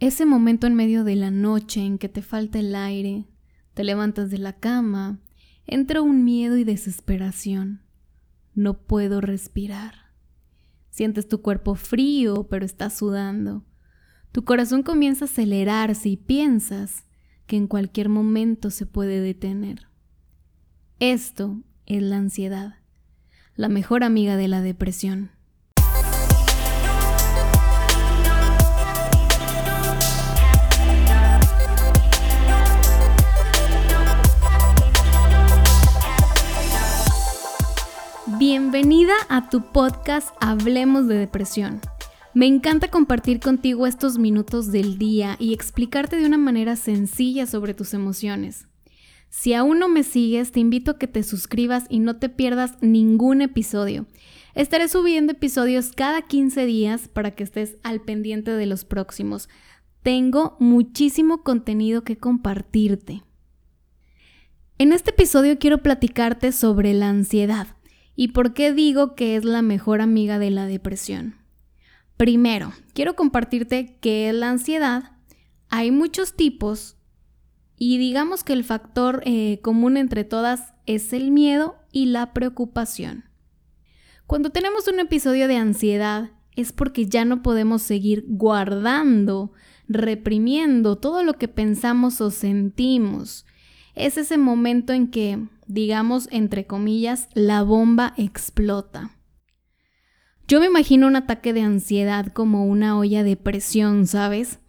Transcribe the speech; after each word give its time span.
Ese 0.00 0.26
momento 0.26 0.68
en 0.68 0.74
medio 0.74 1.02
de 1.02 1.16
la 1.16 1.32
noche 1.32 1.80
en 1.84 1.98
que 1.98 2.08
te 2.08 2.22
falta 2.22 2.60
el 2.60 2.76
aire, 2.76 3.26
te 3.74 3.82
levantas 3.82 4.30
de 4.30 4.38
la 4.38 4.52
cama, 4.52 5.18
entra 5.66 6.02
un 6.02 6.24
miedo 6.24 6.56
y 6.56 6.62
desesperación. 6.62 7.82
No 8.54 8.78
puedo 8.78 9.20
respirar. 9.20 10.12
Sientes 10.90 11.26
tu 11.26 11.42
cuerpo 11.42 11.74
frío, 11.74 12.46
pero 12.48 12.64
estás 12.64 12.96
sudando. 12.96 13.64
Tu 14.30 14.44
corazón 14.44 14.84
comienza 14.84 15.24
a 15.24 15.28
acelerarse 15.28 16.08
y 16.08 16.16
piensas 16.16 17.04
que 17.46 17.56
en 17.56 17.66
cualquier 17.66 18.08
momento 18.08 18.70
se 18.70 18.86
puede 18.86 19.20
detener. 19.20 19.88
Esto 21.00 21.62
es 21.86 22.02
la 22.02 22.18
ansiedad, 22.18 22.76
la 23.56 23.68
mejor 23.68 24.04
amiga 24.04 24.36
de 24.36 24.46
la 24.46 24.60
depresión. 24.60 25.30
Bienvenida 39.08 39.34
a 39.34 39.48
tu 39.48 39.62
podcast 39.72 40.36
Hablemos 40.38 41.08
de 41.08 41.14
Depresión. 41.14 41.80
Me 42.34 42.44
encanta 42.44 42.88
compartir 42.88 43.40
contigo 43.40 43.86
estos 43.86 44.18
minutos 44.18 44.70
del 44.70 44.98
día 44.98 45.36
y 45.38 45.54
explicarte 45.54 46.16
de 46.16 46.26
una 46.26 46.36
manera 46.36 46.76
sencilla 46.76 47.46
sobre 47.46 47.72
tus 47.72 47.94
emociones. 47.94 48.66
Si 49.30 49.54
aún 49.54 49.78
no 49.78 49.88
me 49.88 50.02
sigues, 50.02 50.52
te 50.52 50.60
invito 50.60 50.90
a 50.90 50.98
que 50.98 51.06
te 51.06 51.22
suscribas 51.22 51.84
y 51.88 52.00
no 52.00 52.16
te 52.16 52.28
pierdas 52.28 52.74
ningún 52.82 53.40
episodio. 53.40 54.04
Estaré 54.54 54.88
subiendo 54.88 55.32
episodios 55.32 55.92
cada 55.92 56.20
15 56.20 56.66
días 56.66 57.08
para 57.08 57.30
que 57.30 57.44
estés 57.44 57.78
al 57.84 58.02
pendiente 58.02 58.50
de 58.50 58.66
los 58.66 58.84
próximos. 58.84 59.48
Tengo 60.02 60.58
muchísimo 60.60 61.42
contenido 61.44 62.04
que 62.04 62.18
compartirte. 62.18 63.22
En 64.76 64.92
este 64.92 65.12
episodio 65.12 65.58
quiero 65.58 65.78
platicarte 65.78 66.52
sobre 66.52 66.92
la 66.92 67.08
ansiedad 67.08 67.77
¿Y 68.20 68.32
por 68.32 68.52
qué 68.52 68.72
digo 68.72 69.14
que 69.14 69.36
es 69.36 69.44
la 69.44 69.62
mejor 69.62 70.00
amiga 70.00 70.40
de 70.40 70.50
la 70.50 70.66
depresión? 70.66 71.36
Primero, 72.16 72.72
quiero 72.92 73.14
compartirte 73.14 73.96
qué 74.00 74.28
es 74.28 74.34
la 74.34 74.50
ansiedad. 74.50 75.12
Hay 75.68 75.92
muchos 75.92 76.34
tipos 76.34 76.96
y 77.76 77.96
digamos 77.98 78.42
que 78.42 78.54
el 78.54 78.64
factor 78.64 79.22
eh, 79.24 79.60
común 79.62 79.96
entre 79.96 80.24
todas 80.24 80.74
es 80.84 81.12
el 81.12 81.30
miedo 81.30 81.76
y 81.92 82.06
la 82.06 82.34
preocupación. 82.34 83.26
Cuando 84.26 84.50
tenemos 84.50 84.88
un 84.88 84.98
episodio 84.98 85.46
de 85.46 85.58
ansiedad 85.58 86.32
es 86.56 86.72
porque 86.72 87.06
ya 87.06 87.24
no 87.24 87.40
podemos 87.44 87.82
seguir 87.82 88.24
guardando, 88.26 89.52
reprimiendo 89.86 90.98
todo 90.98 91.22
lo 91.22 91.34
que 91.34 91.46
pensamos 91.46 92.20
o 92.20 92.32
sentimos. 92.32 93.46
Es 93.94 94.18
ese 94.18 94.38
momento 94.38 94.92
en 94.92 95.08
que 95.12 95.46
digamos, 95.68 96.28
entre 96.32 96.66
comillas, 96.66 97.28
la 97.34 97.62
bomba 97.62 98.14
explota. 98.16 99.12
Yo 100.48 100.60
me 100.60 100.66
imagino 100.66 101.06
un 101.06 101.14
ataque 101.14 101.52
de 101.52 101.60
ansiedad 101.60 102.32
como 102.32 102.66
una 102.66 102.98
olla 102.98 103.22
de 103.22 103.36
presión, 103.36 104.06
¿sabes? 104.06 104.60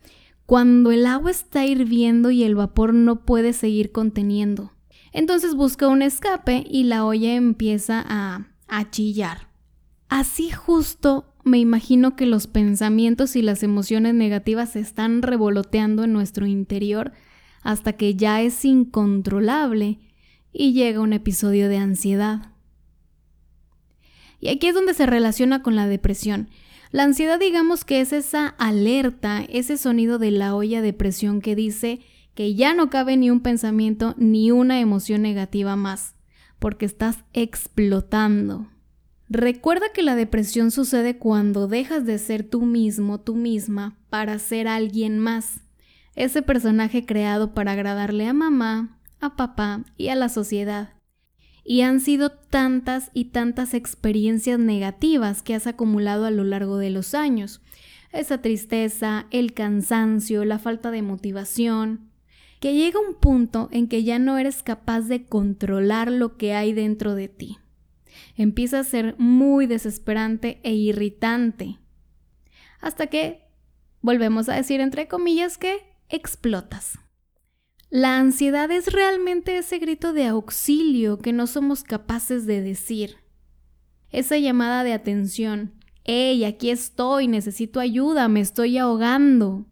Cuando 0.46 0.92
el 0.92 1.06
agua 1.06 1.32
está 1.32 1.66
hirviendo 1.66 2.32
y 2.32 2.44
el 2.44 2.56
vapor 2.56 2.94
no 2.94 3.26
puede 3.26 3.54
seguir 3.54 3.92
conteniendo. 3.94 4.74
Entonces 5.14 5.56
busca 5.56 5.88
un 5.88 6.02
escape 6.02 6.66
y 6.70 6.84
la 6.84 7.06
olla 7.06 7.34
empieza 7.34 8.04
a, 8.06 8.48
a 8.68 8.92
chillar. 8.92 9.48
Así 10.10 10.52
justo 10.52 11.34
me 11.46 11.60
imagino 11.60 12.16
que 12.18 12.26
los 12.26 12.48
pensamientos 12.48 13.38
y 13.38 13.42
las 13.42 13.64
emociones 13.64 14.14
negativas 14.14 14.74
se 14.74 14.82
están 14.82 15.22
revoloteando 15.22 16.04
en 16.04 16.12
nuestro 16.12 16.46
interior 16.46 17.14
hasta 17.62 17.94
que 17.94 18.16
ya 18.16 18.42
es 18.42 18.66
incontrolable 18.66 20.00
y 20.52 20.74
llega 20.74 21.00
un 21.00 21.14
episodio 21.14 21.70
de 21.70 21.78
ansiedad. 21.78 22.52
Y 24.40 24.50
aquí 24.50 24.68
es 24.68 24.74
donde 24.74 24.94
se 24.94 25.06
relaciona 25.06 25.62
con 25.62 25.76
la 25.76 25.88
depresión. 25.88 26.50
La 26.92 27.04
ansiedad 27.04 27.40
digamos 27.40 27.86
que 27.86 28.02
es 28.02 28.14
esa 28.14 28.48
alerta, 28.48 29.44
ese 29.50 29.78
sonido 29.78 30.18
de 30.18 30.32
la 30.32 30.56
olla 30.56 30.82
de 30.82 30.94
presión 30.94 31.42
que 31.42 31.56
dice 31.56 32.00
que 32.34 32.56
ya 32.56 32.74
no 32.74 32.90
cabe 32.90 33.18
ni 33.18 33.30
un 33.30 33.42
pensamiento 33.42 34.16
ni 34.18 34.52
una 34.52 34.80
emoción 34.80 35.22
negativa 35.22 35.76
más, 35.76 36.16
porque 36.58 36.86
estás 36.86 37.26
explotando. 37.34 38.68
Recuerda 39.28 39.88
que 39.94 40.02
la 40.02 40.16
depresión 40.16 40.72
sucede 40.72 41.18
cuando 41.18 41.68
dejas 41.68 42.06
de 42.06 42.18
ser 42.18 42.44
tú 42.44 42.62
mismo, 42.62 43.20
tú 43.20 43.36
misma, 43.36 44.00
para 44.10 44.40
ser 44.40 44.68
alguien 44.68 45.20
más. 45.20 45.62
Ese 46.16 46.42
personaje 46.42 47.06
creado 47.06 47.54
para 47.54 47.74
agradarle 47.74 48.26
a 48.26 48.34
mamá, 48.34 48.99
a 49.20 49.36
papá 49.36 49.84
y 49.98 50.10
a 50.10 50.16
la 50.16 50.30
sociedad. 50.30 50.94
Y 51.64 51.82
han 51.82 52.00
sido 52.00 52.32
tantas 52.32 53.12
y 53.14 53.26
tantas 53.26 53.74
experiencias 53.74 54.60
negativas 54.60 55.44
que 55.44 55.56
has 55.56 55.68
acumulado 55.68 56.26
a 56.26 56.32
lo 56.32 56.44
largo 56.44 56.78
de 56.78 56.90
los 56.90 57.14
años. 57.14 57.62
Esa 58.12 58.42
tristeza, 58.42 59.28
el 59.30 59.54
cansancio, 59.54 60.46
la 60.46 60.58
falta 60.58 60.90
de 60.90 61.02
motivación, 61.02 62.10
que 62.60 62.74
llega 62.74 63.00
un 63.00 63.16
punto 63.16 63.70
en 63.72 63.88
que 63.88 64.04
ya 64.04 64.20
no 64.20 64.38
eres 64.38 64.64
capaz 64.64 65.02
de 65.02 65.26
controlar 65.26 66.12
lo 66.12 66.38
que 66.38 66.54
hay 66.54 66.74
dentro 66.74 67.16
de 67.16 67.28
ti. 67.28 67.58
Empieza 68.36 68.80
a 68.80 68.84
ser 68.84 69.16
muy 69.18 69.68
desesperante 69.68 70.60
e 70.64 70.74
irritante. 70.74 71.78
Hasta 72.82 73.08
que, 73.08 73.46
volvemos 74.02 74.50
a 74.50 74.56
decir 74.56 74.82
entre 74.82 75.08
comillas, 75.08 75.58
que 75.58 75.78
explotas. 76.10 77.00
La 77.90 78.20
ansiedad 78.20 78.70
es 78.70 78.94
realmente 78.94 79.58
ese 79.58 79.80
grito 79.80 80.14
de 80.14 80.28
auxilio 80.28 81.18
que 81.18 81.34
no 81.34 81.48
somos 81.48 81.84
capaces 81.84 82.46
de 82.46 82.62
decir. 82.62 83.18
Esa 84.12 84.38
llamada 84.38 84.84
de 84.84 84.94
atención. 84.94 85.74
¡Hey, 86.04 86.46
aquí 86.46 86.70
estoy! 86.70 87.28
Necesito 87.28 87.80
ayuda, 87.80 88.28
me 88.28 88.42
estoy 88.42 88.78
ahogando. 88.78 89.66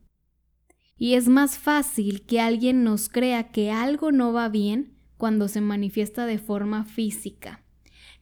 Y 0.98 1.14
es 1.14 1.28
más 1.28 1.60
fácil 1.60 2.26
que 2.26 2.42
alguien 2.42 2.84
nos 2.84 3.08
crea 3.08 3.52
que 3.52 3.70
algo 3.70 4.12
no 4.12 4.34
va 4.34 4.50
bien 4.50 4.98
cuando 5.18 5.48
se 5.48 5.62
manifiesta 5.62 6.26
de 6.26 6.40
forma 6.40 6.86
física, 6.86 7.64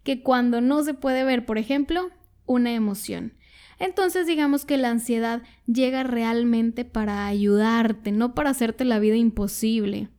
que 0.03 0.21
cuando 0.23 0.59
no 0.59 0.83
se 0.83 0.93
puede 0.93 1.23
ver, 1.23 1.45
por 1.45 1.57
ejemplo, 1.57 2.09
una 2.45 2.73
emoción. 2.73 3.33
Entonces 3.79 4.27
digamos 4.27 4.65
que 4.65 4.77
la 4.77 4.89
ansiedad 4.89 5.43
llega 5.65 6.03
realmente 6.03 6.85
para 6.85 7.27
ayudarte, 7.27 8.11
no 8.11 8.33
para 8.33 8.51
hacerte 8.51 8.85
la 8.85 8.99
vida 8.99 9.15
imposible. 9.15 10.09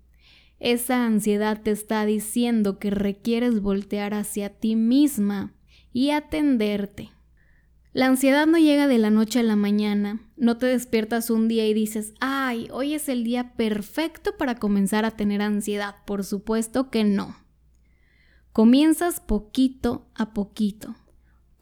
Esa 0.58 1.04
ansiedad 1.04 1.62
te 1.62 1.70
está 1.70 2.04
diciendo 2.06 2.78
que 2.78 2.90
requieres 2.90 3.60
voltear 3.60 4.14
hacia 4.14 4.50
ti 4.50 4.76
misma 4.76 5.54
y 5.92 6.10
atenderte. 6.10 7.10
La 7.92 8.06
ansiedad 8.06 8.46
no 8.46 8.58
llega 8.58 8.88
de 8.88 8.98
la 8.98 9.08
noche 9.08 9.40
a 9.40 9.42
la 9.42 9.56
mañana, 9.56 10.20
no 10.36 10.58
te 10.58 10.66
despiertas 10.66 11.30
un 11.30 11.48
día 11.48 11.66
y 11.66 11.72
dices, 11.72 12.12
ay, 12.20 12.68
hoy 12.70 12.92
es 12.92 13.08
el 13.08 13.24
día 13.24 13.54
perfecto 13.54 14.36
para 14.36 14.56
comenzar 14.56 15.06
a 15.06 15.12
tener 15.12 15.40
ansiedad. 15.40 15.96
Por 16.04 16.24
supuesto 16.24 16.90
que 16.90 17.04
no. 17.04 17.36
Comienzas 18.52 19.20
poquito 19.20 20.10
a 20.14 20.34
poquito 20.34 20.94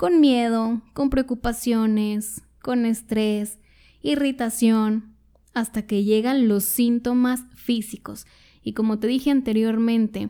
con 0.05 0.21
miedo, 0.21 0.83
con 0.93 1.09
preocupaciones, 1.09 2.43
con 2.61 2.85
estrés, 2.85 3.59
irritación, 4.03 5.17
hasta 5.55 5.87
que 5.87 6.05
llegan 6.05 6.47
los 6.47 6.65
síntomas 6.65 7.45
físicos. 7.55 8.27
Y 8.63 8.75
como 8.75 8.99
te 8.99 9.07
dije 9.07 9.31
anteriormente, 9.31 10.29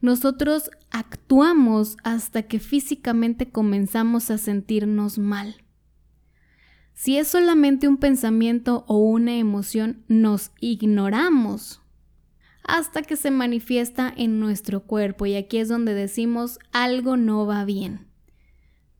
nosotros 0.00 0.72
actuamos 0.90 1.98
hasta 2.02 2.42
que 2.42 2.58
físicamente 2.58 3.48
comenzamos 3.48 4.28
a 4.32 4.38
sentirnos 4.38 5.18
mal. 5.18 5.54
Si 6.92 7.16
es 7.16 7.28
solamente 7.28 7.86
un 7.86 7.98
pensamiento 7.98 8.84
o 8.88 8.96
una 8.96 9.36
emoción, 9.36 10.02
nos 10.08 10.50
ignoramos 10.58 11.80
hasta 12.64 13.02
que 13.02 13.14
se 13.14 13.30
manifiesta 13.30 14.12
en 14.16 14.40
nuestro 14.40 14.82
cuerpo 14.82 15.26
y 15.26 15.36
aquí 15.36 15.58
es 15.58 15.68
donde 15.68 15.94
decimos 15.94 16.58
algo 16.72 17.16
no 17.16 17.46
va 17.46 17.64
bien. 17.64 18.11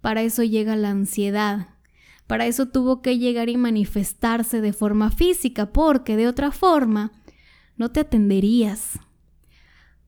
Para 0.02 0.20
eso 0.22 0.42
llega 0.42 0.76
la 0.76 0.90
ansiedad. 0.90 1.68
Para 2.26 2.46
eso 2.46 2.68
tuvo 2.68 3.00
que 3.00 3.18
llegar 3.18 3.48
y 3.48 3.56
manifestarse 3.56 4.60
de 4.60 4.74
forma 4.74 5.10
física, 5.10 5.72
porque 5.72 6.16
de 6.16 6.28
otra 6.28 6.50
forma 6.50 7.12
no 7.76 7.90
te 7.92 8.00
atenderías. 8.00 8.98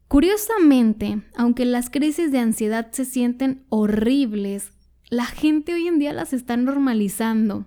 Curiosamente, 0.09 1.23
aunque 1.37 1.65
las 1.65 1.91
crisis 1.91 2.31
de 2.31 2.39
ansiedad 2.39 2.89
se 2.93 3.05
sienten 3.05 3.65
horribles, 3.69 4.73
la 5.11 5.25
gente 5.25 5.75
hoy 5.75 5.87
en 5.87 5.99
día 5.99 6.13
las 6.13 6.33
está 6.33 6.57
normalizando. 6.57 7.67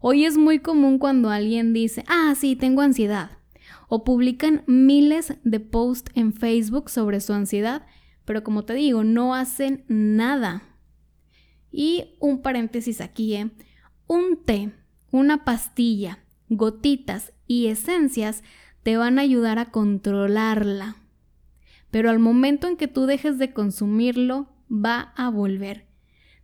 Hoy 0.00 0.24
es 0.24 0.38
muy 0.38 0.60
común 0.60 0.98
cuando 0.98 1.30
alguien 1.30 1.72
dice, 1.72 2.04
ah, 2.08 2.34
sí, 2.36 2.56
tengo 2.56 2.82
ansiedad. 2.82 3.32
O 3.88 4.04
publican 4.04 4.62
miles 4.66 5.34
de 5.44 5.60
posts 5.60 6.10
en 6.14 6.32
Facebook 6.32 6.88
sobre 6.88 7.20
su 7.20 7.32
ansiedad, 7.32 7.86
pero 8.24 8.44
como 8.44 8.64
te 8.64 8.74
digo, 8.74 9.04
no 9.04 9.34
hacen 9.34 9.84
nada. 9.88 10.62
Y 11.70 12.16
un 12.20 12.42
paréntesis 12.42 13.00
aquí, 13.00 13.34
¿eh? 13.34 13.50
Un 14.06 14.42
té, 14.44 14.72
una 15.10 15.44
pastilla 15.44 16.18
gotitas 16.48 17.32
y 17.46 17.66
esencias 17.66 18.42
te 18.82 18.96
van 18.96 19.18
a 19.18 19.22
ayudar 19.22 19.58
a 19.58 19.70
controlarla. 19.70 20.96
Pero 21.90 22.10
al 22.10 22.18
momento 22.18 22.68
en 22.68 22.76
que 22.76 22.88
tú 22.88 23.06
dejes 23.06 23.38
de 23.38 23.52
consumirlo, 23.52 24.48
va 24.70 25.12
a 25.16 25.30
volver. 25.30 25.86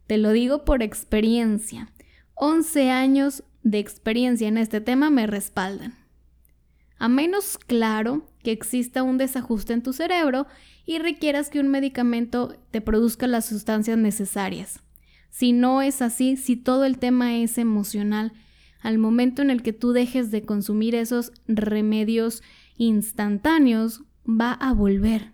Te 0.06 0.18
lo 0.18 0.32
digo 0.32 0.64
por 0.64 0.82
experiencia. 0.82 1.92
11 2.34 2.90
años 2.90 3.44
de 3.62 3.78
experiencia 3.78 4.48
en 4.48 4.58
este 4.58 4.80
tema 4.80 5.10
me 5.10 5.26
respaldan. 5.26 5.94
A 6.98 7.08
menos 7.08 7.58
claro 7.58 8.26
que 8.42 8.52
exista 8.52 9.02
un 9.02 9.18
desajuste 9.18 9.72
en 9.72 9.82
tu 9.82 9.92
cerebro 9.92 10.46
y 10.86 10.98
requieras 10.98 11.50
que 11.50 11.60
un 11.60 11.68
medicamento 11.68 12.56
te 12.70 12.80
produzca 12.80 13.26
las 13.26 13.46
sustancias 13.46 13.98
necesarias. 13.98 14.80
Si 15.34 15.52
no 15.52 15.82
es 15.82 16.00
así, 16.00 16.36
si 16.36 16.54
todo 16.54 16.84
el 16.84 16.96
tema 16.98 17.38
es 17.38 17.58
emocional, 17.58 18.34
al 18.78 18.98
momento 18.98 19.42
en 19.42 19.50
el 19.50 19.64
que 19.64 19.72
tú 19.72 19.90
dejes 19.90 20.30
de 20.30 20.42
consumir 20.42 20.94
esos 20.94 21.32
remedios 21.48 22.40
instantáneos, 22.76 24.04
va 24.24 24.52
a 24.52 24.72
volver. 24.72 25.32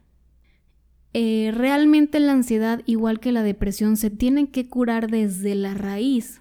Eh, 1.12 1.52
realmente 1.55 2.19
la 2.19 2.32
ansiedad, 2.32 2.81
igual 2.87 3.20
que 3.20 3.31
la 3.31 3.43
depresión, 3.43 3.99
se 3.99 4.08
tienen 4.08 4.47
que 4.47 4.70
curar 4.70 5.11
desde 5.11 5.55
la 5.55 5.75
raíz. 5.75 6.41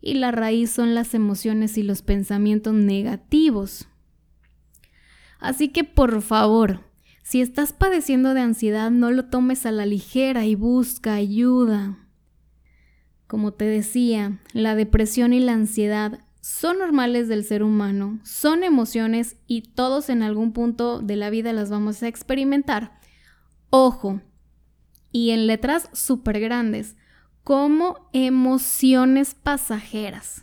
Y 0.00 0.14
la 0.14 0.30
raíz 0.30 0.70
son 0.70 0.94
las 0.94 1.12
emociones 1.12 1.76
y 1.76 1.82
los 1.82 2.00
pensamientos 2.00 2.72
negativos. 2.72 3.88
Así 5.38 5.68
que 5.68 5.84
por 5.84 6.22
favor, 6.22 6.80
si 7.30 7.40
estás 7.40 7.72
padeciendo 7.72 8.34
de 8.34 8.40
ansiedad, 8.40 8.90
no 8.90 9.12
lo 9.12 9.26
tomes 9.26 9.64
a 9.64 9.70
la 9.70 9.86
ligera 9.86 10.46
y 10.46 10.56
busca 10.56 11.14
ayuda. 11.14 11.96
Como 13.28 13.52
te 13.52 13.66
decía, 13.66 14.40
la 14.52 14.74
depresión 14.74 15.32
y 15.32 15.38
la 15.38 15.52
ansiedad 15.52 16.24
son 16.40 16.80
normales 16.80 17.28
del 17.28 17.44
ser 17.44 17.62
humano, 17.62 18.18
son 18.24 18.64
emociones 18.64 19.36
y 19.46 19.62
todos 19.62 20.08
en 20.08 20.24
algún 20.24 20.52
punto 20.52 20.98
de 20.98 21.14
la 21.14 21.30
vida 21.30 21.52
las 21.52 21.70
vamos 21.70 22.02
a 22.02 22.08
experimentar. 22.08 22.98
Ojo, 23.70 24.20
y 25.12 25.30
en 25.30 25.46
letras 25.46 25.88
súper 25.92 26.40
grandes, 26.40 26.96
como 27.44 28.10
emociones 28.12 29.36
pasajeras. 29.36 30.42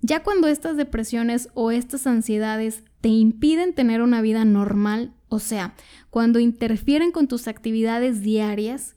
Ya 0.00 0.24
cuando 0.24 0.48
estas 0.48 0.76
depresiones 0.76 1.50
o 1.54 1.70
estas 1.70 2.08
ansiedades 2.08 2.82
te 3.00 3.10
impiden 3.10 3.76
tener 3.76 4.02
una 4.02 4.22
vida 4.22 4.44
normal, 4.44 5.14
o 5.32 5.38
sea, 5.38 5.74
cuando 6.10 6.38
interfieren 6.38 7.10
con 7.10 7.28
tus 7.28 7.48
actividades 7.48 8.22
diarias, 8.22 8.96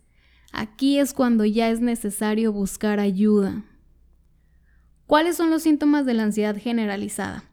Aquí 0.57 0.99
es 0.99 1.13
cuando 1.13 1.43
ya 1.43 1.69
es 1.69 1.81
necesario 1.81 2.53
buscar 2.53 3.01
ayuda. 3.01 3.65
¿Cuáles 5.05 5.35
son 5.35 5.49
los 5.49 5.63
síntomas 5.63 6.05
de 6.05 6.13
la 6.13 6.23
ansiedad 6.23 6.55
generalizada? 6.57 7.43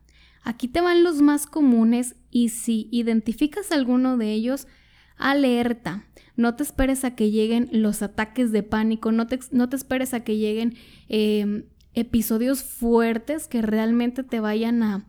Aquí 0.44 0.69
te 0.69 0.81
van 0.81 1.02
los 1.02 1.20
más 1.20 1.46
comunes 1.46 2.14
y 2.31 2.50
si 2.50 2.88
identificas 2.93 3.73
alguno 3.73 4.17
de 4.19 4.32
ellos, 4.32 4.69
alerta. 5.17 6.06
No 6.37 6.55
te 6.55 6.62
esperes 6.62 7.05
a 7.05 7.17
que 7.17 7.32
lleguen 7.32 7.69
los 7.73 8.02
ataques 8.02 8.52
de 8.52 8.62
pánico, 8.62 9.11
no 9.11 9.26
te, 9.26 9.40
no 9.50 9.69
te 9.69 9.75
esperes 9.75 10.14
a 10.14 10.23
que 10.23 10.37
lleguen 10.37 10.76
em, 11.08 11.64
episodios 11.94 12.62
fuertes 12.62 13.49
que 13.49 13.62
realmente 13.62 14.23
te 14.23 14.38
vayan 14.38 14.81
a, 14.85 15.08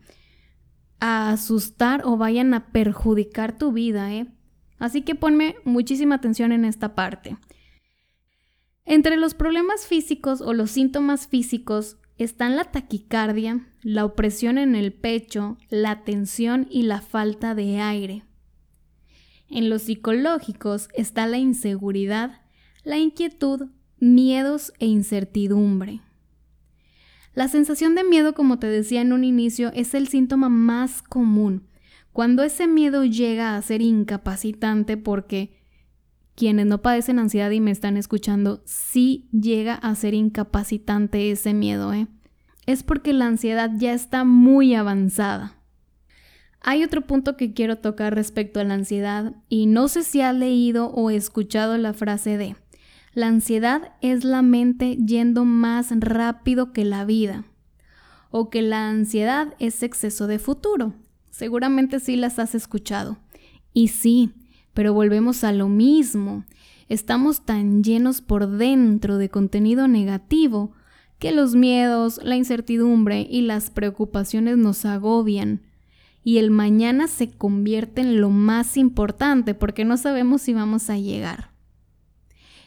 a, 1.03 1.31
asustar 1.31 2.01
o 2.05 2.15
vayan 2.15 2.53
a 2.53 2.71
perjudicar 2.71 3.57
tu 3.57 3.73
vida. 3.73 4.13
¿eh? 4.13 4.27
Así 4.79 5.01
que 5.01 5.15
ponme 5.15 5.55
muchísima 5.65 6.15
atención 6.15 6.51
en 6.51 6.63
esta 6.63 6.95
parte. 6.95 7.37
Entre 8.85 9.17
los 9.17 9.33
problemas 9.33 9.85
físicos 9.85 10.41
o 10.41 10.53
los 10.53 10.71
síntomas 10.71 11.27
físicos 11.27 11.97
están 12.17 12.55
la 12.55 12.65
taquicardia, 12.65 13.67
la 13.81 14.05
opresión 14.05 14.57
en 14.57 14.75
el 14.75 14.93
pecho, 14.93 15.57
la 15.69 16.03
tensión 16.03 16.67
y 16.69 16.83
la 16.83 17.01
falta 17.01 17.53
de 17.53 17.79
aire. 17.79 18.23
En 19.49 19.69
los 19.69 19.83
psicológicos 19.83 20.89
está 20.93 21.27
la 21.27 21.37
inseguridad, 21.37 22.41
la 22.83 22.97
inquietud, 22.97 23.67
miedos 23.99 24.73
e 24.79 24.85
incertidumbre. 24.85 26.01
La 27.33 27.47
sensación 27.47 27.95
de 27.95 28.03
miedo, 28.03 28.33
como 28.33 28.59
te 28.59 28.67
decía 28.67 29.01
en 29.01 29.11
un 29.11 29.23
inicio, 29.23 29.71
es 29.73 29.93
el 29.95 30.07
síntoma 30.07 30.49
más 30.49 31.01
común. 31.01 31.67
Cuando 32.11 32.43
ese 32.43 32.67
miedo 32.67 33.03
llega 33.05 33.55
a 33.55 33.61
ser 33.61 33.81
incapacitante 33.81 34.97
porque 34.97 35.63
quienes 36.35 36.67
no 36.67 36.81
padecen 36.81 37.19
ansiedad 37.19 37.49
y 37.49 37.59
me 37.59 37.71
están 37.71 37.97
escuchando, 37.97 38.61
sí 38.65 39.29
llega 39.31 39.73
a 39.73 39.95
ser 39.95 40.13
incapacitante 40.13 41.31
ese 41.31 41.53
miedo, 41.53 41.93
¿eh? 41.93 42.07
Es 42.65 42.83
porque 42.83 43.13
la 43.13 43.25
ansiedad 43.25 43.71
ya 43.75 43.93
está 43.93 44.23
muy 44.23 44.75
avanzada. 44.75 45.57
Hay 46.61 46.83
otro 46.83 47.01
punto 47.01 47.35
que 47.35 47.53
quiero 47.53 47.79
tocar 47.79 48.15
respecto 48.15 48.59
a 48.59 48.63
la 48.63 48.75
ansiedad 48.75 49.35
y 49.49 49.65
no 49.65 49.89
sé 49.89 50.03
si 50.03 50.21
has 50.21 50.33
leído 50.33 50.87
o 50.91 51.09
escuchado 51.09 51.77
la 51.77 51.93
frase 51.93 52.37
de, 52.37 52.55
la 53.15 53.27
ansiedad 53.27 53.93
es 54.01 54.23
la 54.23 54.41
mente 54.41 54.95
yendo 54.97 55.45
más 55.45 55.91
rápido 55.91 56.73
que 56.73 56.83
la 56.83 57.05
vida 57.05 57.45
o 58.31 58.49
que 58.49 58.63
la 58.63 58.89
ansiedad 58.89 59.53
es 59.59 59.83
exceso 59.83 60.25
de 60.25 60.39
futuro. 60.39 60.93
Seguramente 61.29 61.99
sí 61.99 62.15
las 62.15 62.39
has 62.39 62.55
escuchado. 62.55 63.17
Y 63.71 63.89
sí, 63.89 64.31
pero 64.73 64.93
volvemos 64.93 65.43
a 65.43 65.51
lo 65.51 65.69
mismo. 65.69 66.43
Estamos 66.89 67.45
tan 67.45 67.83
llenos 67.83 68.21
por 68.21 68.47
dentro 68.47 69.19
de 69.19 69.29
contenido 69.29 69.87
negativo 69.87 70.71
que 71.19 71.31
los 71.31 71.53
miedos, 71.53 72.19
la 72.23 72.35
incertidumbre 72.35 73.27
y 73.29 73.43
las 73.43 73.69
preocupaciones 73.69 74.57
nos 74.57 74.85
agobian. 74.85 75.61
Y 76.23 76.39
el 76.39 76.49
mañana 76.49 77.07
se 77.07 77.29
convierte 77.29 78.01
en 78.01 78.19
lo 78.19 78.31
más 78.31 78.75
importante 78.75 79.53
porque 79.53 79.85
no 79.85 79.97
sabemos 79.97 80.41
si 80.41 80.53
vamos 80.55 80.89
a 80.89 80.97
llegar. 80.97 81.52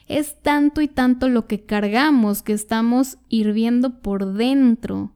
Es 0.06 0.40
tanto 0.40 0.80
y 0.80 0.88
tanto 0.88 1.28
lo 1.28 1.46
que 1.46 1.64
cargamos 1.64 2.42
que 2.42 2.52
estamos 2.52 3.18
hirviendo 3.28 4.00
por 4.00 4.34
dentro. 4.34 5.12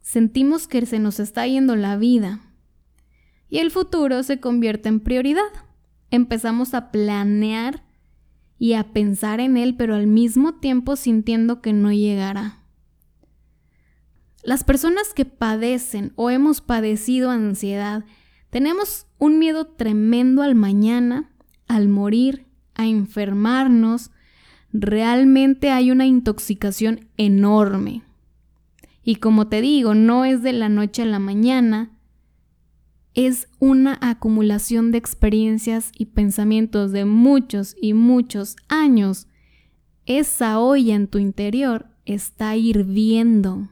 Sentimos 0.00 0.66
que 0.66 0.86
se 0.86 0.98
nos 0.98 1.20
está 1.20 1.46
yendo 1.46 1.76
la 1.76 1.96
vida 1.98 2.40
y 3.50 3.58
el 3.58 3.70
futuro 3.70 4.22
se 4.22 4.40
convierte 4.40 4.88
en 4.88 5.00
prioridad. 5.00 5.52
Empezamos 6.10 6.72
a 6.72 6.90
planear 6.90 7.84
y 8.58 8.72
a 8.72 8.92
pensar 8.92 9.40
en 9.40 9.56
él, 9.56 9.76
pero 9.76 9.94
al 9.94 10.06
mismo 10.06 10.54
tiempo 10.54 10.96
sintiendo 10.96 11.60
que 11.60 11.72
no 11.72 11.92
llegará. 11.92 12.62
Las 14.42 14.64
personas 14.64 15.12
que 15.14 15.24
padecen 15.24 16.12
o 16.16 16.30
hemos 16.30 16.60
padecido 16.60 17.30
ansiedad, 17.30 18.04
tenemos 18.50 19.06
un 19.18 19.38
miedo 19.38 19.66
tremendo 19.66 20.42
al 20.42 20.54
mañana, 20.54 21.30
al 21.66 21.88
morir, 21.88 22.47
a 22.78 22.86
enfermarnos. 22.86 24.10
Realmente 24.72 25.70
hay 25.70 25.90
una 25.90 26.06
intoxicación 26.06 27.08
enorme. 27.18 28.02
Y 29.02 29.16
como 29.16 29.48
te 29.48 29.60
digo, 29.60 29.94
no 29.94 30.24
es 30.24 30.42
de 30.42 30.54
la 30.54 30.68
noche 30.68 31.02
a 31.02 31.06
la 31.06 31.18
mañana, 31.18 31.90
es 33.14 33.48
una 33.58 33.98
acumulación 34.00 34.92
de 34.92 34.98
experiencias 34.98 35.90
y 35.98 36.06
pensamientos 36.06 36.92
de 36.92 37.04
muchos 37.04 37.74
y 37.80 37.92
muchos 37.92 38.54
años. 38.68 39.26
Esa 40.06 40.60
olla 40.60 40.94
en 40.94 41.08
tu 41.08 41.18
interior 41.18 41.86
está 42.04 42.54
hirviendo. 42.54 43.68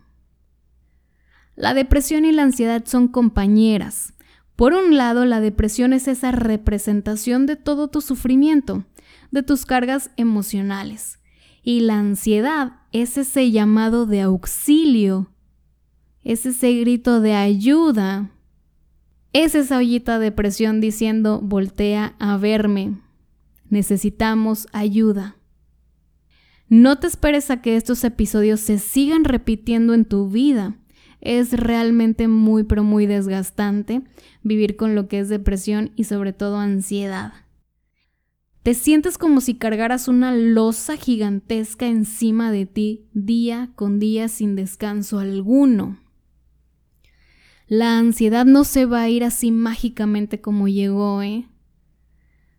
La 1.54 1.74
depresión 1.74 2.24
y 2.24 2.32
la 2.32 2.42
ansiedad 2.42 2.84
son 2.86 3.06
compañeras. 3.06 4.14
Por 4.56 4.72
un 4.72 4.96
lado, 4.96 5.24
la 5.24 5.40
depresión 5.40 5.92
es 5.92 6.08
esa 6.08 6.32
representación 6.32 7.46
de 7.46 7.56
todo 7.56 7.88
tu 7.88 8.00
sufrimiento, 8.00 8.84
de 9.30 9.42
tus 9.42 9.66
cargas 9.66 10.10
emocionales. 10.16 11.20
Y 11.62 11.80
la 11.80 11.98
ansiedad 11.98 12.80
es 12.92 13.18
ese 13.18 13.50
llamado 13.50 14.06
de 14.06 14.22
auxilio, 14.22 15.30
es 16.24 16.46
ese 16.46 16.72
grito 16.80 17.20
de 17.20 17.34
ayuda 17.34 18.30
es 19.38 19.54
esa 19.54 19.76
ollita 19.76 20.18
de 20.18 20.32
presión 20.32 20.80
diciendo, 20.80 21.40
voltea 21.42 22.14
a 22.18 22.38
verme, 22.38 22.96
necesitamos 23.68 24.66
ayuda. 24.72 25.36
No 26.70 26.98
te 26.98 27.06
esperes 27.06 27.50
a 27.50 27.60
que 27.60 27.76
estos 27.76 28.02
episodios 28.04 28.60
se 28.60 28.78
sigan 28.78 29.24
repitiendo 29.24 29.92
en 29.92 30.06
tu 30.06 30.30
vida. 30.30 30.78
Es 31.28 31.52
realmente 31.52 32.28
muy, 32.28 32.62
pero 32.62 32.84
muy 32.84 33.06
desgastante 33.06 34.02
vivir 34.44 34.76
con 34.76 34.94
lo 34.94 35.08
que 35.08 35.18
es 35.18 35.28
depresión 35.28 35.90
y 35.96 36.04
sobre 36.04 36.32
todo 36.32 36.58
ansiedad. 36.58 37.32
Te 38.62 38.74
sientes 38.74 39.18
como 39.18 39.40
si 39.40 39.54
cargaras 39.54 40.06
una 40.06 40.32
losa 40.32 40.96
gigantesca 40.96 41.88
encima 41.88 42.52
de 42.52 42.66
ti 42.66 43.08
día 43.12 43.70
con 43.74 43.98
día 43.98 44.28
sin 44.28 44.54
descanso 44.54 45.18
alguno. 45.18 45.98
La 47.66 47.98
ansiedad 47.98 48.46
no 48.46 48.62
se 48.62 48.86
va 48.86 49.02
a 49.02 49.08
ir 49.08 49.24
así 49.24 49.50
mágicamente 49.50 50.40
como 50.40 50.68
llegó, 50.68 51.22
¿eh? 51.22 51.48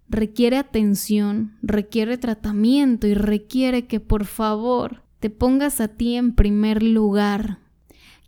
Requiere 0.10 0.58
atención, 0.58 1.58
requiere 1.62 2.18
tratamiento 2.18 3.08
y 3.08 3.14
requiere 3.14 3.88
que 3.88 4.02
por 4.02 4.26
favor 4.26 5.04
te 5.22 5.30
pongas 5.30 5.80
a 5.80 5.88
ti 5.88 6.16
en 6.16 6.36
primer 6.36 6.84
lugar. 6.84 7.60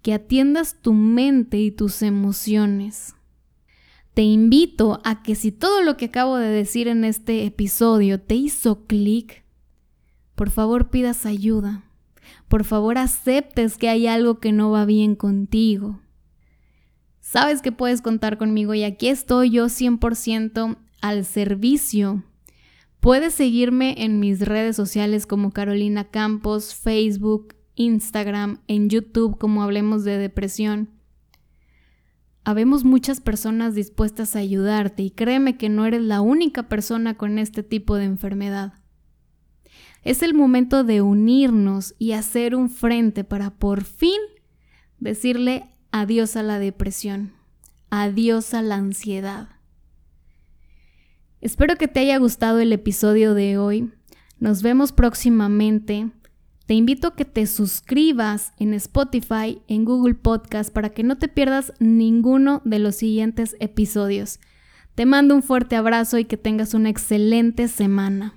Que 0.01 0.13
atiendas 0.13 0.81
tu 0.81 0.93
mente 0.93 1.57
y 1.57 1.71
tus 1.71 2.01
emociones. 2.01 3.15
Te 4.13 4.23
invito 4.23 5.01
a 5.03 5.23
que 5.23 5.35
si 5.35 5.51
todo 5.51 5.81
lo 5.81 5.97
que 5.97 6.05
acabo 6.05 6.37
de 6.37 6.49
decir 6.49 6.87
en 6.87 7.03
este 7.03 7.45
episodio 7.45 8.19
te 8.19 8.35
hizo 8.35 8.85
clic, 8.85 9.43
por 10.35 10.49
favor 10.49 10.89
pidas 10.89 11.25
ayuda. 11.25 11.83
Por 12.47 12.63
favor 12.63 12.97
aceptes 12.97 13.77
que 13.77 13.89
hay 13.89 14.07
algo 14.07 14.39
que 14.39 14.51
no 14.51 14.71
va 14.71 14.85
bien 14.85 15.15
contigo. 15.15 15.99
Sabes 17.21 17.61
que 17.61 17.71
puedes 17.71 18.01
contar 18.01 18.37
conmigo 18.37 18.73
y 18.73 18.83
aquí 18.83 19.07
estoy 19.07 19.51
yo 19.51 19.65
100% 19.65 20.77
al 21.01 21.25
servicio. 21.25 22.23
Puedes 22.99 23.33
seguirme 23.33 24.03
en 24.03 24.19
mis 24.19 24.41
redes 24.41 24.75
sociales 24.75 25.25
como 25.25 25.51
Carolina 25.51 26.05
Campos, 26.05 26.73
Facebook, 26.73 27.53
Instagram, 27.79 28.59
en 28.67 28.89
YouTube 28.89 29.37
como 29.37 29.63
Hablemos 29.63 30.03
de 30.03 30.17
Depresión. 30.17 30.89
Habemos 32.43 32.83
muchas 32.83 33.21
personas 33.21 33.73
dispuestas 33.73 34.35
a 34.35 34.39
ayudarte 34.39 35.01
y 35.03 35.11
créeme 35.11 35.57
que 35.57 35.69
no 35.69 35.85
eres 35.85 36.01
la 36.01 36.19
única 36.19 36.63
persona 36.63 37.15
con 37.15 37.39
este 37.39 37.63
tipo 37.63 37.95
de 37.95 38.03
enfermedad. 38.03 38.73
Es 40.03 40.23
el 40.23 40.33
momento 40.33 40.83
de 40.83 41.01
unirnos 41.01 41.95
y 41.97 42.11
hacer 42.11 42.53
un 42.53 42.69
frente 42.69 43.23
para 43.23 43.51
por 43.51 43.85
fin 43.85 44.19
decirle 44.99 45.69
adiós 45.91 46.35
a 46.35 46.43
la 46.43 46.59
depresión, 46.59 47.31
adiós 47.89 48.53
a 48.53 48.61
la 48.61 48.75
ansiedad. 48.75 49.47
Espero 51.39 51.77
que 51.77 51.87
te 51.87 52.01
haya 52.01 52.17
gustado 52.17 52.59
el 52.59 52.73
episodio 52.73 53.33
de 53.33 53.57
hoy. 53.57 53.89
Nos 54.37 54.63
vemos 54.63 54.91
próximamente. 54.91 56.09
Te 56.69 56.75
invito 56.75 57.07
a 57.07 57.15
que 57.15 57.25
te 57.25 57.47
suscribas 57.47 58.53
en 58.59 58.75
Spotify, 58.75 59.59
en 59.67 59.85
Google 59.85 60.13
Podcast, 60.13 60.71
para 60.71 60.89
que 60.89 61.01
no 61.01 61.17
te 61.17 61.27
pierdas 61.27 61.73
ninguno 61.79 62.61
de 62.63 62.77
los 62.77 62.95
siguientes 62.95 63.55
episodios. 63.59 64.39
Te 64.93 65.07
mando 65.07 65.33
un 65.33 65.41
fuerte 65.41 65.75
abrazo 65.75 66.19
y 66.19 66.25
que 66.25 66.37
tengas 66.37 66.75
una 66.75 66.89
excelente 66.89 67.69
semana. 67.69 68.35